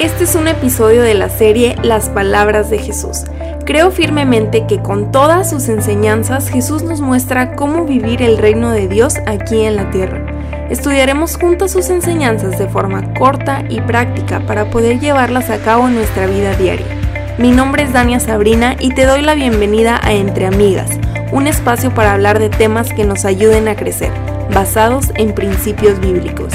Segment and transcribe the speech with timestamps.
[0.00, 3.24] Este es un episodio de la serie Las Palabras de Jesús.
[3.66, 8.86] Creo firmemente que con todas sus enseñanzas Jesús nos muestra cómo vivir el reino de
[8.86, 10.24] Dios aquí en la tierra.
[10.70, 15.96] Estudiaremos juntos sus enseñanzas de forma corta y práctica para poder llevarlas a cabo en
[15.96, 16.86] nuestra vida diaria.
[17.36, 20.90] Mi nombre es Dania Sabrina y te doy la bienvenida a Entre Amigas,
[21.32, 24.12] un espacio para hablar de temas que nos ayuden a crecer,
[24.54, 26.54] basados en principios bíblicos.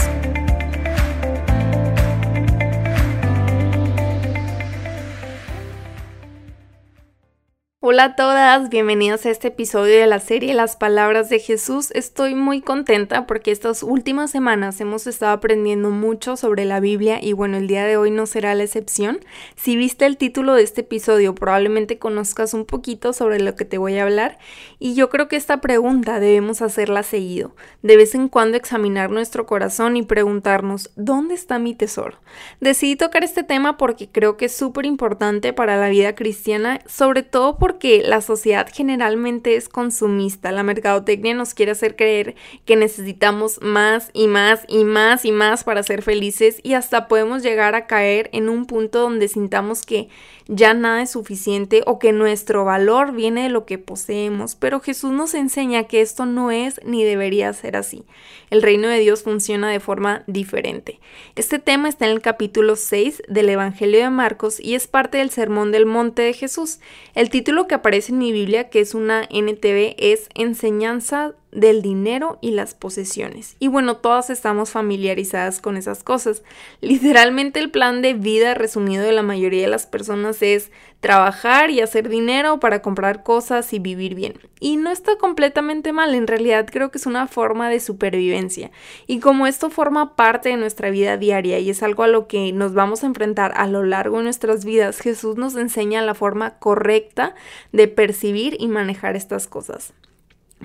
[7.85, 11.91] Hola a todas, bienvenidos a este episodio de la serie Las Palabras de Jesús.
[11.91, 17.33] Estoy muy contenta porque estas últimas semanas hemos estado aprendiendo mucho sobre la Biblia y
[17.33, 19.19] bueno, el día de hoy no será la excepción.
[19.57, 23.77] Si viste el título de este episodio, probablemente conozcas un poquito sobre lo que te
[23.77, 24.37] voy a hablar
[24.79, 27.53] y yo creo que esta pregunta debemos hacerla seguido.
[27.81, 32.17] De vez en cuando examinar nuestro corazón y preguntarnos, ¿dónde está mi tesoro?
[32.61, 37.23] Decidí tocar este tema porque creo que es súper importante para la vida cristiana, sobre
[37.23, 40.51] todo porque que la sociedad generalmente es consumista.
[40.51, 42.35] La mercadotecnia nos quiere hacer creer
[42.65, 47.43] que necesitamos más y más y más y más para ser felices y hasta podemos
[47.43, 50.07] llegar a caer en un punto donde sintamos que
[50.47, 54.55] ya nada es suficiente o que nuestro valor viene de lo que poseemos.
[54.55, 58.03] Pero Jesús nos enseña que esto no es ni debería ser así.
[58.49, 60.99] El reino de Dios funciona de forma diferente.
[61.35, 65.29] Este tema está en el capítulo 6 del Evangelio de Marcos y es parte del
[65.29, 66.79] Sermón del Monte de Jesús.
[67.15, 72.37] El título que aparece en mi Biblia, que es una NTV, es Enseñanza del dinero
[72.41, 73.55] y las posesiones.
[73.59, 76.43] Y bueno, todas estamos familiarizadas con esas cosas.
[76.81, 81.81] Literalmente el plan de vida resumido de la mayoría de las personas es trabajar y
[81.81, 84.39] hacer dinero para comprar cosas y vivir bien.
[84.59, 88.71] Y no está completamente mal, en realidad creo que es una forma de supervivencia.
[89.05, 92.53] Y como esto forma parte de nuestra vida diaria y es algo a lo que
[92.53, 96.57] nos vamos a enfrentar a lo largo de nuestras vidas, Jesús nos enseña la forma
[96.59, 97.35] correcta
[97.73, 99.93] de percibir y manejar estas cosas.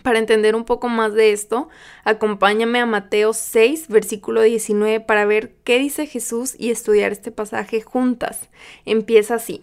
[0.03, 1.69] Para entender un poco más de esto,
[2.05, 7.81] acompáñame a Mateo 6, versículo 19, para ver qué dice Jesús y estudiar este pasaje
[7.81, 8.49] juntas.
[8.85, 9.63] Empieza así.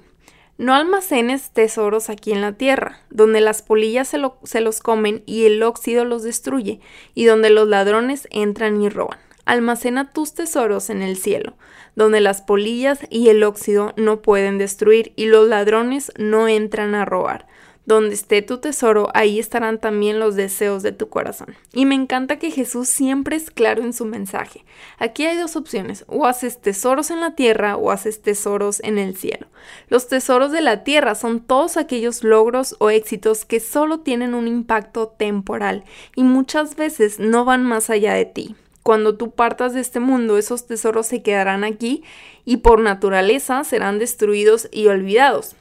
[0.57, 5.45] No almacenes tesoros aquí en la tierra, donde las polillas se, se, los comen y
[5.45, 6.79] el óxido los destruye,
[7.13, 9.19] y donde los ladrones entran y roban.
[9.43, 11.55] Almacena tus tesoros en el cielo,
[11.95, 17.05] donde las polillas y el óxido no pueden destruir y los ladrones no entran a
[17.05, 17.47] robar
[17.85, 21.55] donde esté tu tesoro, ahí estarán también los deseos de tu corazón.
[21.73, 24.65] Y me encanta que Jesús siempre es claro en su mensaje.
[24.97, 29.15] Aquí hay dos opciones, o haces tesoros en la tierra o haces tesoros en el
[29.15, 29.47] cielo.
[29.87, 34.47] Los tesoros de la tierra son todos aquellos logros o éxitos que solo tienen un
[34.47, 35.83] impacto temporal
[36.15, 38.55] y muchas veces no van más allá de ti.
[38.81, 42.03] Cuando tú partas de este mundo, esos tesoros se quedarán aquí
[42.45, 45.55] y por naturaleza serán destruidos y olvidados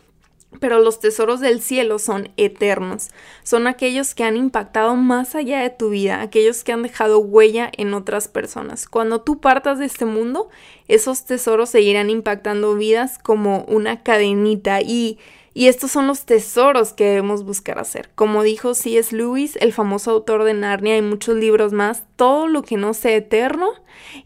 [0.61, 3.11] pero los tesoros del cielo son eternos,
[3.43, 7.71] son aquellos que han impactado más allá de tu vida, aquellos que han dejado huella
[7.77, 8.89] en otras personas.
[8.89, 10.49] Cuando tú partas de este mundo,
[10.89, 15.19] esos tesoros seguirán impactando vidas como una cadenita y
[15.55, 18.11] y estos son los tesoros que debemos buscar hacer.
[18.17, 19.15] Como dijo C.S.
[19.15, 23.15] Lewis, el famoso autor de Narnia y muchos libros más, todo lo que no sea
[23.15, 23.69] eterno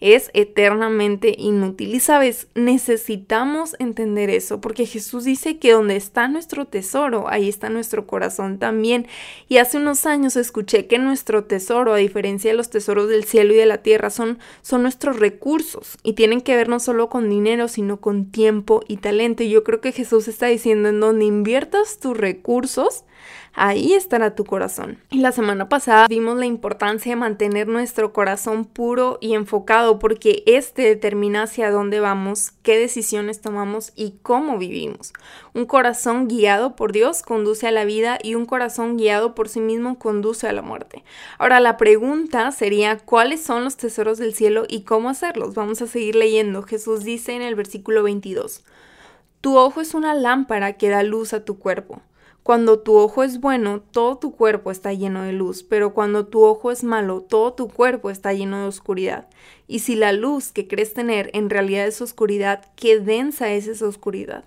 [0.00, 1.94] es eternamente inútil.
[1.94, 7.68] Y sabes, necesitamos entender eso, porque Jesús dice que donde está nuestro tesoro, ahí está
[7.68, 9.06] nuestro corazón también.
[9.48, 13.52] Y hace unos años escuché que nuestro tesoro, a diferencia de los tesoros del cielo
[13.52, 17.28] y de la tierra, son, son nuestros recursos y tienen que ver no solo con
[17.28, 19.42] dinero, sino con tiempo y talento.
[19.42, 23.04] Y yo creo que Jesús está diciendo en donde inviertas tus recursos,
[23.58, 24.98] ahí estará tu corazón.
[25.10, 30.42] Y la semana pasada vimos la importancia de mantener nuestro corazón puro y enfocado porque
[30.46, 35.12] este determina hacia dónde vamos, qué decisiones tomamos y cómo vivimos.
[35.54, 39.60] Un corazón guiado por Dios conduce a la vida y un corazón guiado por sí
[39.60, 41.04] mismo conduce a la muerte.
[41.38, 45.54] Ahora la pregunta sería cuáles son los tesoros del cielo y cómo hacerlos.
[45.54, 46.62] Vamos a seguir leyendo.
[46.62, 48.62] Jesús dice en el versículo 22.
[49.40, 52.02] Tu ojo es una lámpara que da luz a tu cuerpo.
[52.42, 56.42] Cuando tu ojo es bueno, todo tu cuerpo está lleno de luz, pero cuando tu
[56.42, 59.28] ojo es malo, todo tu cuerpo está lleno de oscuridad.
[59.68, 63.86] Y si la luz que crees tener en realidad es oscuridad, qué densa es esa
[63.86, 64.44] oscuridad.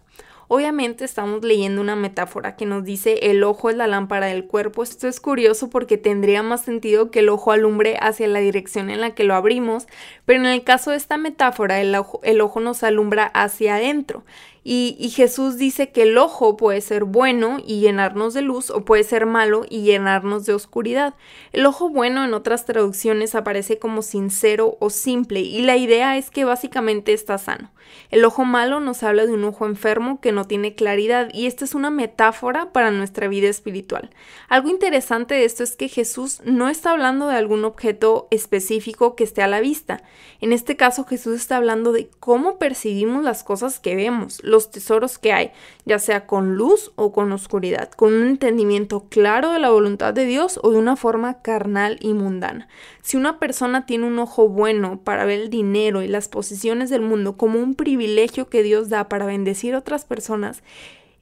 [0.54, 4.84] Obviamente estamos leyendo una metáfora que nos dice el ojo es la lámpara del cuerpo.
[4.84, 9.00] Esto es curioso porque tendría más sentido que el ojo alumbre hacia la dirección en
[9.00, 9.88] la que lo abrimos,
[10.26, 14.26] pero en el caso de esta metáfora el ojo, el ojo nos alumbra hacia adentro
[14.64, 19.04] Y, Jesús dice que el ojo puede ser bueno y llenarnos de luz o puede
[19.04, 21.16] ser malo y llenarnos de oscuridad.
[21.52, 26.30] El ojo bueno en otras traducciones aparece como sincero o simple y la idea es
[26.30, 27.72] que básicamente está sano.
[28.12, 31.66] El ojo malo nos habla de un ojo enfermo que no tiene claridad y esta
[31.66, 34.12] es una metáfora para nuestra vida espiritual.
[34.48, 39.24] Algo interesante de esto es que Jesús no está hablando de algún objeto específico que
[39.24, 40.04] esté a la vista.
[40.40, 45.18] En este caso Jesús está hablando de cómo percibimos las cosas que vemos los tesoros
[45.18, 45.52] que hay,
[45.86, 50.26] ya sea con luz o con oscuridad, con un entendimiento claro de la voluntad de
[50.26, 52.68] Dios o de una forma carnal y mundana.
[53.02, 57.02] Si una persona tiene un ojo bueno para ver el dinero y las posiciones del
[57.02, 60.62] mundo como un privilegio que Dios da para bendecir a otras personas,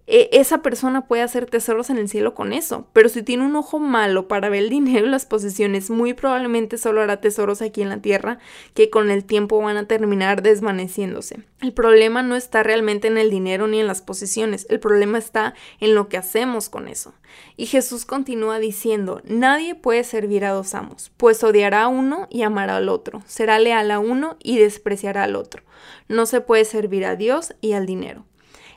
[0.10, 2.88] e, esa persona puede hacer tesoros en el cielo con eso.
[2.94, 6.80] Pero si tiene un ojo malo para ver el dinero y las posesiones, muy probablemente
[6.80, 8.40] solo hará tesoros aquí en la tierra
[8.74, 11.44] que con el tiempo van a terminar desvaneciéndose.
[11.62, 15.54] El problema no está realmente en el dinero ni en las posesiones, el problema está
[15.80, 17.14] en lo que hacemos con eso.
[17.58, 22.44] Y Jesús continúa diciendo, nadie puede servir a dos amos, pues odiará a uno y
[22.44, 25.64] amará al otro, será leal a uno y despreciará al otro.
[26.08, 28.26] No se puede servir a Dios y al dinero.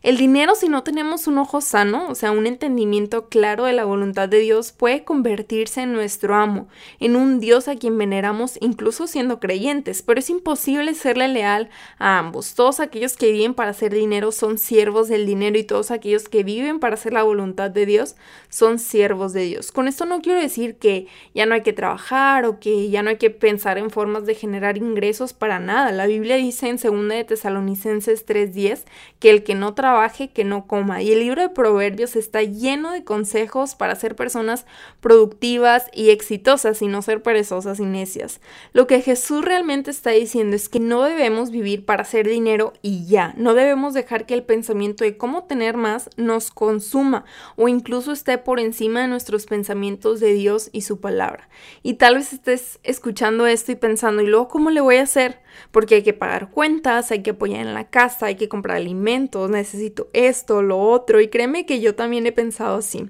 [0.02, 3.84] El dinero, si no tenemos un ojo sano, o sea, un entendimiento claro de la
[3.84, 6.66] voluntad de Dios, puede convertirse en nuestro amo,
[6.98, 11.70] en un Dios a quien veneramos incluso siendo creyentes, pero es imposible serle leal
[12.00, 12.56] a ambos.
[12.56, 16.42] Todos aquellos que viven para hacer dinero son siervos del dinero y todos aquellos que
[16.42, 18.16] viven para hacer la voluntad de Dios
[18.48, 19.70] son siervos de Dios.
[19.70, 23.10] Con esto no quiero decir que ya no hay que trabajar o que ya no
[23.10, 25.92] hay que pensar en formas de generar ingresos para nada.
[25.92, 28.84] La Biblia dice en 2 de Tesalonicenses 3:10
[29.20, 31.02] que el que no trabaja trabaje, que no coma.
[31.02, 34.64] Y el libro de Proverbios está lleno de consejos para ser personas
[35.00, 38.40] productivas y exitosas y no ser perezosas y necias.
[38.72, 43.04] Lo que Jesús realmente está diciendo es que no debemos vivir para hacer dinero y
[43.04, 43.34] ya.
[43.36, 48.38] No debemos dejar que el pensamiento de cómo tener más nos consuma o incluso esté
[48.38, 51.50] por encima de nuestros pensamientos de Dios y su palabra.
[51.82, 55.42] Y tal vez estés escuchando esto y pensando, ¿y luego cómo le voy a hacer?
[55.70, 59.50] Porque hay que pagar cuentas, hay que apoyar en la casa, hay que comprar alimentos,
[59.50, 61.20] necesito esto, lo otro.
[61.20, 63.08] Y créeme que yo también he pensado así.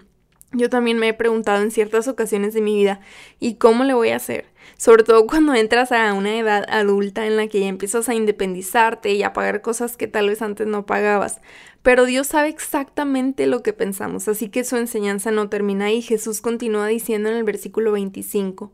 [0.55, 3.01] Yo también me he preguntado en ciertas ocasiones de mi vida,
[3.41, 4.45] ¿y cómo le voy a hacer?
[4.77, 9.13] Sobre todo cuando entras a una edad adulta en la que ya empiezas a independizarte
[9.15, 11.41] y a pagar cosas que tal vez antes no pagabas.
[11.83, 16.03] Pero Dios sabe exactamente lo que pensamos, así que su enseñanza no termina ahí.
[16.03, 18.73] Jesús continúa diciendo en el versículo 25,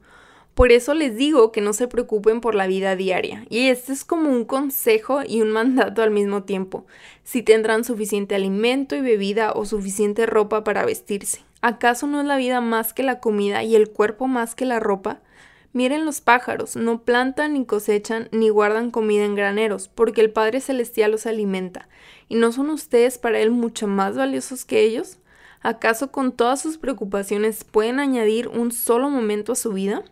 [0.58, 3.46] por eso les digo que no se preocupen por la vida diaria.
[3.48, 6.84] Y este es como un consejo y un mandato al mismo tiempo.
[7.22, 11.44] Si tendrán suficiente alimento y bebida o suficiente ropa para vestirse.
[11.62, 14.80] ¿Acaso no es la vida más que la comida y el cuerpo más que la
[14.80, 15.20] ropa?
[15.72, 20.60] Miren los pájaros, no plantan ni cosechan ni guardan comida en graneros, porque el Padre
[20.60, 21.88] Celestial los alimenta.
[22.28, 25.20] ¿Y no son ustedes para Él mucho más valiosos que ellos?
[25.60, 30.02] ¿Acaso con todas sus preocupaciones pueden añadir un solo momento a su vida?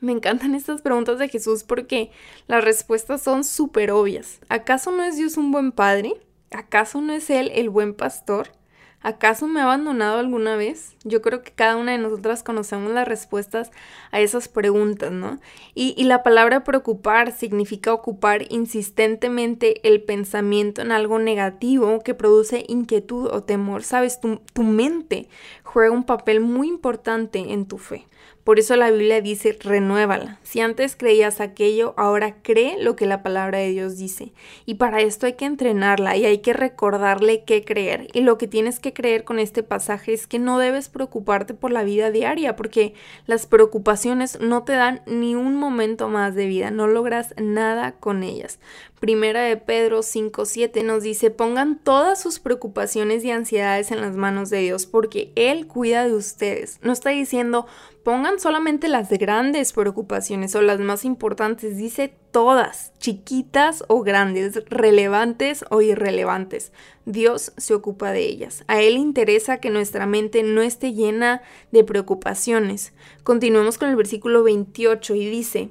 [0.00, 2.10] Me encantan estas preguntas de Jesús porque
[2.46, 4.40] las respuestas son súper obvias.
[4.48, 6.14] ¿Acaso no es Dios un buen padre?
[6.50, 8.52] ¿Acaso no es Él el buen pastor?
[9.00, 10.95] ¿Acaso me ha abandonado alguna vez?
[11.06, 13.70] Yo creo que cada una de nosotras conocemos las respuestas
[14.10, 15.38] a esas preguntas, ¿no?
[15.74, 23.26] Y, la palabra preocupar significa ocupar insistentemente el pensamiento en algo negativo que produce inquietud
[23.26, 23.84] o temor.
[23.84, 25.28] Sabes, tu, tu mente
[25.62, 28.06] juega un papel muy importante en tu fe.
[28.46, 30.38] Por eso la Biblia dice, renuévala.
[30.44, 34.30] Si antes creías aquello, ahora cree lo que la palabra de Dios dice.
[34.66, 38.06] Y para esto hay que entrenarla y hay que recordarle qué creer.
[38.12, 41.72] Y lo que tienes que creer con este pasaje es que no debes preocuparte por
[41.72, 42.94] la vida diaria, porque
[43.26, 48.22] las preocupaciones no te dan ni un momento más de vida, no logras nada con
[48.22, 48.58] ellas.
[48.98, 54.48] Primera de Pedro 5:7 nos dice, pongan todas sus preocupaciones y ansiedades en las manos
[54.48, 56.78] de Dios, porque Él cuida de ustedes.
[56.80, 57.66] No está diciendo,
[58.06, 65.64] pongan solamente las grandes preocupaciones o las más importantes, dice todas, chiquitas o grandes, relevantes
[65.70, 66.70] o irrelevantes.
[67.04, 68.62] Dios se ocupa de ellas.
[68.68, 72.92] A Él interesa que nuestra mente no esté llena de preocupaciones.
[73.24, 75.70] Continuemos con el versículo 28 y dice,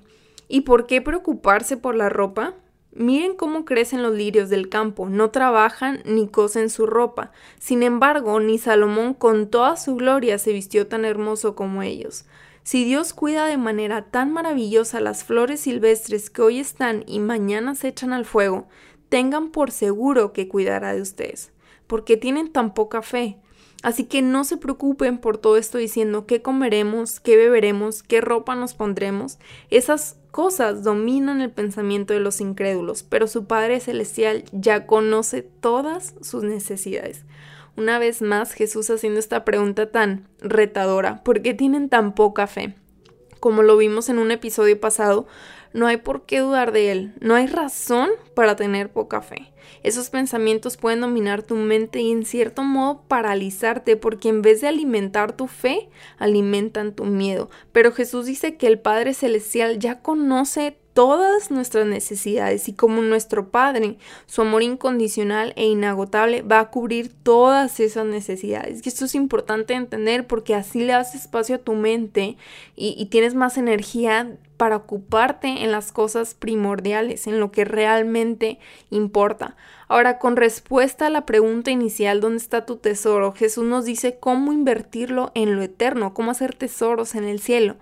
[0.49, 2.55] ¿y por qué preocuparse por la ropa?
[2.97, 7.33] Miren cómo crecen los lirios del campo, no trabajan ni cosen su ropa.
[7.59, 12.23] Sin embargo, ni Salomón con toda su gloria se vistió tan hermoso como ellos.
[12.63, 17.75] Si Dios cuida de manera tan maravillosa las flores silvestres que hoy están y mañana
[17.75, 18.69] se echan al fuego,
[19.09, 21.51] tengan por seguro que cuidará de ustedes,
[21.87, 23.39] porque tienen tan poca fe.
[23.85, 28.55] Así que no se preocupen por todo esto diciendo qué comeremos, qué beberemos, qué ropa
[28.55, 29.37] nos pondremos.
[29.69, 36.15] Esas cosas dominan el pensamiento de los incrédulos, pero su Padre Celestial ya conoce todas
[36.21, 37.25] sus necesidades.
[37.77, 42.73] Una vez más, Jesús haciendo esta pregunta tan retadora, ¿por qué tienen tan poca fe?
[43.39, 45.27] Como lo vimos en un episodio pasado,
[45.75, 49.51] no hay por qué dudar de él, no hay razón para tener poca fe.
[49.83, 54.69] Esos pensamientos pueden dominar tu mente y en cierto modo paralizarte porque en vez de
[54.69, 57.49] alimentar tu fe, alimentan tu miedo.
[57.73, 63.49] Pero Jesús dice que el Padre Celestial ya conoce todas nuestras necesidades y como nuestro
[63.49, 68.79] Padre, su amor incondicional e inagotable va a cubrir todas esas necesidades.
[68.81, 72.37] Y esto es importante entender porque así le das espacio a tu mente
[72.77, 78.59] y, y tienes más energía para ocuparte en las cosas primordiales, en lo que realmente
[78.89, 79.55] importa.
[79.87, 83.31] Ahora, con respuesta a la pregunta inicial, ¿dónde está tu tesoro?
[83.33, 87.77] Jesús nos dice cómo invertirlo en lo eterno, cómo hacer tesoros en el cielo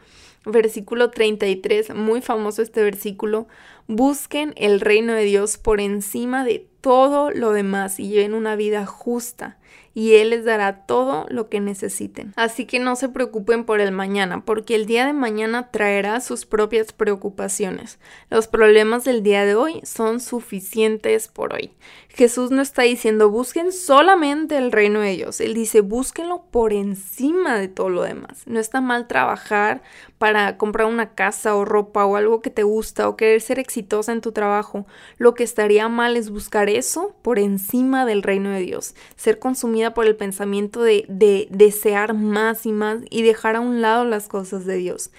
[0.46, 3.48] versículo 33, muy famoso este versículo,
[3.88, 8.86] busquen el reino de Dios por encima de todo lo demás y lleven una vida
[8.86, 9.58] justa
[9.94, 12.34] y Él les dará todo lo que necesiten.
[12.36, 16.46] Así que no se preocupen por el mañana, porque el día de mañana traerá sus
[16.46, 18.00] propias preocupaciones.
[18.30, 21.72] Los problemas del día de hoy son suficientes por hoy.
[22.10, 27.58] Jesús no está diciendo busquen solamente el reino de Dios, Él dice búsquenlo por encima
[27.58, 28.44] de todo lo demás.
[28.46, 29.82] No está mal trabajar
[30.18, 34.12] para comprar una casa o ropa o algo que te gusta o querer ser exitosa
[34.12, 34.86] en tu trabajo.
[35.18, 39.94] Lo que estaría mal es buscar eso por encima del reino de Dios, ser consumida
[39.94, 44.28] por el pensamiento de, de desear más y más y dejar a un lado las
[44.28, 45.12] cosas de Dios.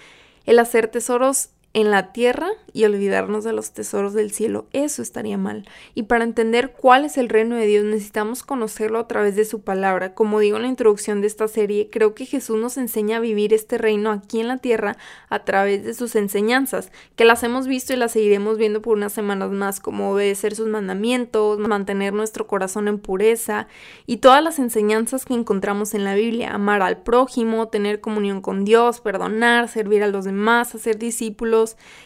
[0.45, 4.67] El hacer tesoros en la tierra y olvidarnos de los tesoros del cielo.
[4.73, 5.69] Eso estaría mal.
[5.95, 9.63] Y para entender cuál es el reino de Dios necesitamos conocerlo a través de su
[9.63, 10.15] palabra.
[10.15, 13.53] Como digo en la introducción de esta serie, creo que Jesús nos enseña a vivir
[13.53, 14.97] este reino aquí en la tierra
[15.29, 19.13] a través de sus enseñanzas, que las hemos visto y las seguiremos viendo por unas
[19.13, 23.67] semanas más, como obedecer sus mandamientos, mantener nuestro corazón en pureza
[24.07, 28.65] y todas las enseñanzas que encontramos en la Biblia, amar al prójimo, tener comunión con
[28.65, 31.64] Dios, perdonar, servir a los demás, hacer discípulos,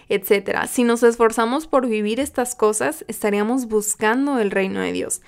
[0.08, 0.66] etcétera.
[0.66, 5.20] Si nos esforzamos por vivir estas cosas, estaríamos buscando el reino de Dios.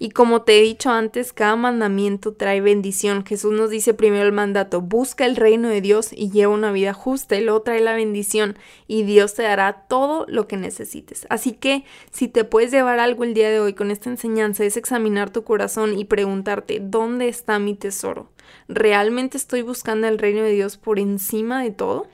[0.00, 3.24] Y como te he dicho antes, cada mandamiento trae bendición.
[3.26, 6.92] Jesús nos dice primero el mandato, busca el reino de Dios y lleva una vida
[6.92, 11.26] justa, y luego trae la bendición y Dios te dará todo lo que necesites.
[11.30, 14.76] Así que si te puedes llevar algo el día de hoy con esta enseñanza es
[14.76, 18.30] examinar tu corazón y preguntarte, ¿dónde está mi tesoro?
[18.68, 22.06] ¿Realmente estoy buscando el reino de Dios por encima de todo?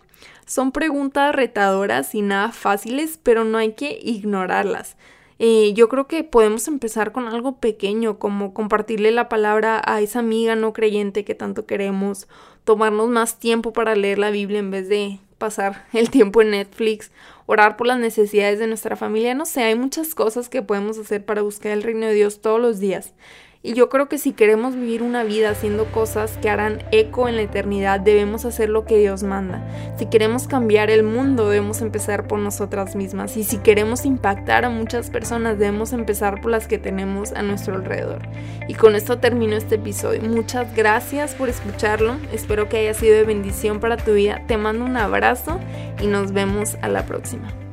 [0.47, 4.97] Son preguntas retadoras y nada fáciles, pero no hay que ignorarlas.
[5.39, 10.21] Eh, yo creo que podemos empezar con algo pequeño, como compartirle la palabra a esa
[10.21, 12.29] amiga no creyente que tanto queremos,
[12.65, 17.11] tomarnos más tiempo para leer la Biblia en vez de pasar el tiempo en Netflix,
[17.47, 21.25] orar por las necesidades de nuestra familia, no sé, hay muchas cosas que podemos hacer
[21.25, 23.13] para buscar el reino de Dios todos los días.
[23.67, 27.37] Y yo creo que si queremos vivir una vida haciendo cosas que harán eco en
[27.37, 29.67] la eternidad, debemos hacer lo que Dios manda.
[29.97, 33.39] Si queremos cambiar el mundo, debemos empezar por nosotras mismas.
[33.39, 37.77] Y si queremos impactar a muchas personas, debemos empezar por las que tenemos a nuestro
[37.77, 38.21] alrededor.
[38.69, 40.21] Y con esto termino este episodio.
[40.21, 42.17] Muchas gracias por escucharlo.
[42.35, 44.43] Espero que haya sido de bendición para tu vida.
[44.47, 45.59] Te mando un abrazo
[46.03, 47.64] y nos vemos a la próxima.